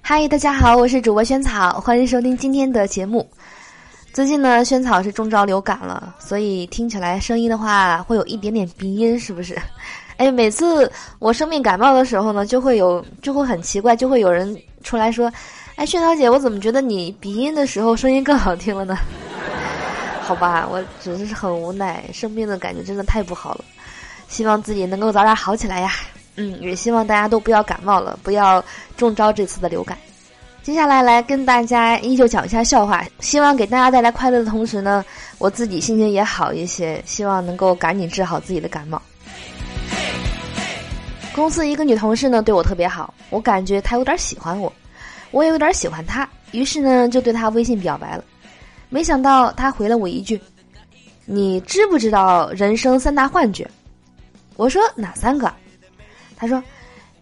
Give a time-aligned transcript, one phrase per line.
[0.00, 3.28] 嗨，大家好，我是主播萱草，欢迎收听今天的节目。
[4.12, 9.56] 最近呢，萱草是中招流感了，所以听起来声音的话会有一点点鼻音，是不是？
[10.16, 15.32] 哎，每次我生病感冒的时候呢，就会有就会很奇怪，就会有人出来说
[15.76, 18.96] ：“哎，萱草姐，我怎么觉得你鼻音的时候声音更好听了呢？”
[20.22, 23.64] 好吧，我只是很无奈，生病的感觉真的太不好了，
[24.28, 25.92] 希望自己能够早点好起来呀。
[26.36, 28.64] 嗯，也希望大家都不要感冒了，不要
[28.96, 29.96] 中招这次的流感。
[30.62, 35.04] 接下来来跟大家依旧讲一下笑话，希望给大家带来快乐的同时呢，
[35.38, 39.00] 我自己心情也好一些，希望能够赶紧治好自己的感冒。
[41.34, 44.72] 公司一个女同事呢对我特别好，我感觉她有点喜欢我，
[45.32, 48.24] 我也有点喜欢她，于是呢就对她微信表白了。
[48.88, 50.40] 没想到她回了我一句
[51.26, 53.68] ：“你知不知道人生三大幻觉？”
[54.56, 55.52] 我说：“哪三个？”
[56.36, 56.62] 他说：“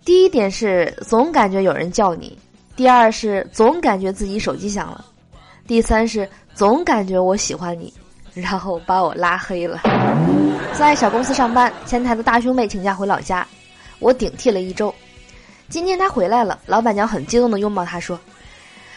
[0.04, 2.38] 第一点是总感觉有人叫你。”
[2.74, 5.04] 第二是总感觉自己手机响了，
[5.66, 7.92] 第三是总感觉我喜欢你，
[8.32, 9.80] 然后把我拉黑了。
[10.72, 13.46] 在小公司上班，前台的大兄妹请假回老家，
[13.98, 14.92] 我顶替了一周。
[15.68, 18.18] 今天他回来了，老板娘很激动的拥抱他说：“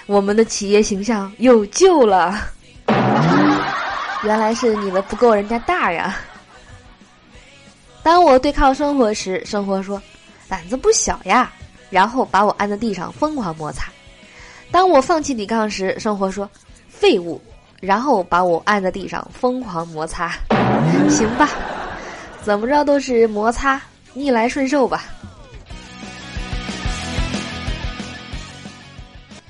[0.07, 2.39] 我们的企业形象有救了。”
[4.23, 6.16] 原来是你们不够人家大呀。
[8.06, 10.00] 当我对抗生活时，生活说
[10.48, 11.52] ：“胆子不小呀。”
[11.89, 13.92] 然后把我按在地上疯狂摩擦。
[14.70, 16.47] 当我放弃抵抗时，生活说
[16.88, 17.42] ：“废物。”
[17.81, 20.38] 然后把我按在地上疯狂摩擦。
[21.09, 21.50] 行吧，
[22.44, 23.81] 怎么着都是摩擦，
[24.14, 25.06] 逆来顺受吧。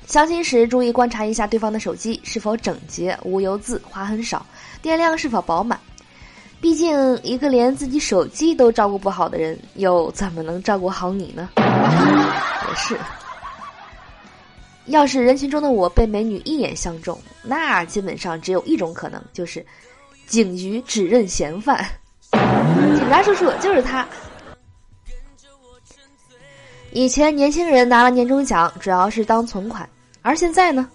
[0.06, 4.46] 相亲时注意观察一下对方的手机是否整洁、无油渍、划痕少、
[4.80, 5.78] 电量是否饱满。
[6.60, 11.50] 毕竟，一个连自己手机都照顾不好的人，又怎么能照顾好你呢？
[11.56, 12.98] 也是。
[14.86, 19.64] 要是人群中的我被美女一眼相中，那基本上只有一种可能，就是
[20.26, 21.84] 警局指认嫌犯。
[22.32, 24.06] 警察叔叔就是他。
[26.92, 29.88] 以前年轻人拿了年终奖，主要是当存款，
[30.22, 30.88] 而现在呢，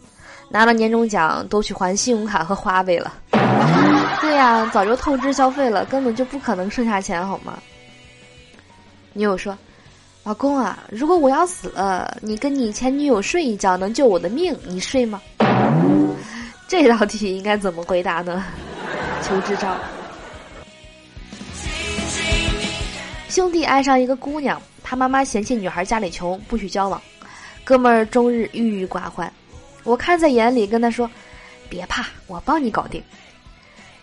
[0.49, 3.13] 拿了年终奖都去还信用卡和花呗了。
[4.21, 7.57] 对呀，早就透支消费了，根本就不可能剩下钱，好吗？
[9.13, 9.57] 女友说
[10.23, 15.21] ：“老公啊，如果我要死了，你跟你前女友睡一觉能救我的命，你睡吗？”
[16.67, 18.45] 这道题应该怎么回答呢？
[19.23, 19.75] 求支招。
[23.27, 27.01] 兄弟爱上一个姑娘，他妈妈嫌弃女孩家里穷，不许交往。
[27.63, 29.31] 哥们儿终日郁郁寡欢，
[29.83, 31.09] 我看在眼里，跟他说
[31.69, 33.03] ：“别怕，我帮你搞定。”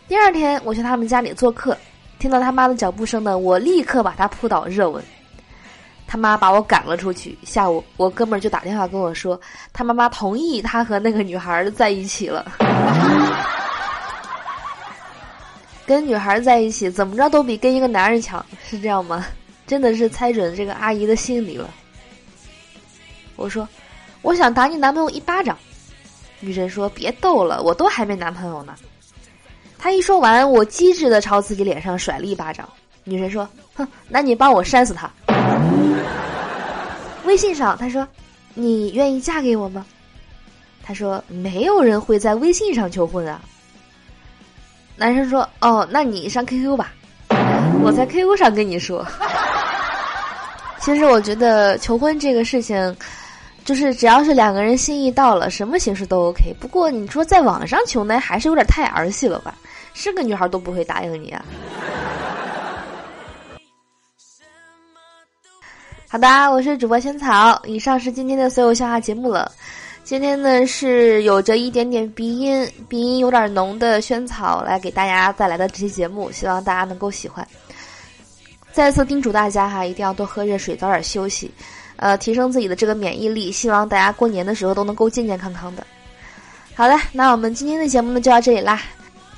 [0.08, 1.76] 第二天，我去他们家里做客，
[2.18, 5.04] 听到他妈的脚步声呢，我立刻把他扑倒热吻。
[6.06, 7.36] 他妈把我赶了出去。
[7.44, 9.38] 下午，我哥们儿就打电话跟我说，
[9.74, 12.50] 他妈妈同意他和那个女孩在一起了。
[15.84, 19.26] 跟女孩在一起，怎么着都比跟一个男人强，是这样吗？
[19.66, 21.68] 真的是猜准这个阿姨的心理了。
[23.36, 23.68] 我说，
[24.22, 25.54] 我想打你男朋友一巴掌。
[26.40, 28.74] 女神说：“别逗了，我都还没男朋友呢。”
[29.78, 32.68] 他一说完，我机智的朝自己脸上甩了一巴掌。
[33.04, 35.10] 女神说：“哼，那你帮我扇死他。”
[37.24, 38.06] 微信上他说
[38.54, 39.86] ：“你愿意嫁给我吗？”
[40.82, 43.40] 他说：“没有人会在微信上求婚啊。”
[44.96, 46.92] 男生说：“哦，那你上 QQ 吧，
[47.82, 49.06] 我在 QQ 上跟你说。”
[50.80, 52.96] 其实我觉得求婚这个事情，
[53.68, 56.54] 就是只要是两个人心意到了，什么形式都 OK。
[56.58, 59.54] 不过你说在网上求呢，还是有点太儿戏了吧？
[59.92, 61.44] 是个女孩都不会答应你啊！
[66.08, 69.52] 好的，我是主播萱草，以上是今天的所有笑话节目了。
[70.02, 77.46] 今天呢是有着一点点鼻音，鼻音有点浓的萱草来给大家带来的这期节目，希望大家能够喜欢。
[78.72, 81.52] 再次叮嘱大家哈，一定要多喝热水，早点休息，
[81.98, 83.52] 呃，提升自己的这个免疫力。
[83.52, 85.86] 希望大家过年的时候都能够健健康康的。
[86.74, 88.80] 好了，那我们今天的节目呢就到这里啦。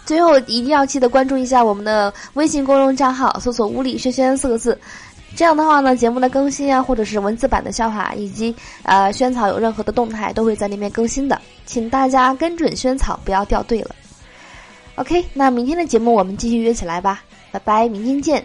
[0.07, 4.79] 最后一定要记得关注一下我们的微信公众账号，搜索“屋里轩轩”四个字。
[5.37, 11.41] 这样的话呢，节目的更新啊，或者是文字版的笑话，以及呃萱草有任何的动态，都会在那边更新的。
[11.65, 13.95] 请大家跟准萱草，不要掉队了。
[14.97, 17.23] OK，那明天的节目我们继续约起来吧，
[17.53, 18.45] 拜拜，明天见。